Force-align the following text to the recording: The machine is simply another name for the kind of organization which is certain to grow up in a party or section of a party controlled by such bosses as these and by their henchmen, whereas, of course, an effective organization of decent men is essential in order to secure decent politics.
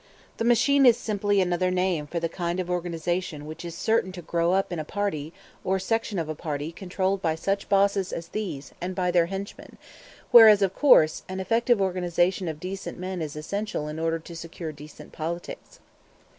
The 0.37 0.43
machine 0.45 0.87
is 0.87 0.97
simply 0.97 1.41
another 1.41 1.69
name 1.69 2.07
for 2.07 2.19
the 2.19 2.27
kind 2.27 2.59
of 2.59 2.71
organization 2.71 3.45
which 3.45 3.63
is 3.63 3.75
certain 3.75 4.11
to 4.13 4.23
grow 4.23 4.51
up 4.51 4.73
in 4.73 4.79
a 4.79 4.83
party 4.83 5.31
or 5.63 5.77
section 5.77 6.17
of 6.17 6.27
a 6.27 6.33
party 6.33 6.71
controlled 6.71 7.21
by 7.21 7.35
such 7.35 7.69
bosses 7.69 8.11
as 8.11 8.29
these 8.29 8.71
and 8.81 8.95
by 8.95 9.11
their 9.11 9.27
henchmen, 9.27 9.77
whereas, 10.31 10.63
of 10.63 10.73
course, 10.73 11.21
an 11.29 11.39
effective 11.39 11.79
organization 11.79 12.47
of 12.47 12.59
decent 12.59 12.97
men 12.97 13.21
is 13.21 13.35
essential 13.35 13.87
in 13.87 13.99
order 13.99 14.17
to 14.17 14.35
secure 14.35 14.71
decent 14.71 15.11
politics. 15.11 15.79